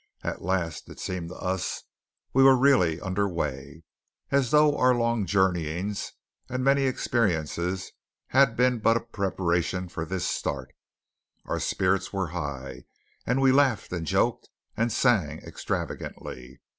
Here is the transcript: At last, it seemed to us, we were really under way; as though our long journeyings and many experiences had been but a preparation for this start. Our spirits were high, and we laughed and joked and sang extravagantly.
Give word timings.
At 0.23 0.41
last, 0.41 0.89
it 0.89 0.99
seemed 0.99 1.29
to 1.29 1.35
us, 1.35 1.83
we 2.33 2.41
were 2.41 2.57
really 2.57 2.99
under 2.99 3.29
way; 3.29 3.83
as 4.31 4.49
though 4.49 4.75
our 4.75 4.95
long 4.95 5.27
journeyings 5.27 6.13
and 6.49 6.63
many 6.63 6.85
experiences 6.85 7.91
had 8.29 8.55
been 8.55 8.79
but 8.79 8.97
a 8.97 9.01
preparation 9.01 9.87
for 9.89 10.03
this 10.03 10.25
start. 10.25 10.73
Our 11.45 11.59
spirits 11.59 12.11
were 12.11 12.29
high, 12.29 12.85
and 13.27 13.43
we 13.43 13.51
laughed 13.51 13.91
and 13.93 14.07
joked 14.07 14.49
and 14.75 14.91
sang 14.91 15.37
extravagantly. 15.43 16.61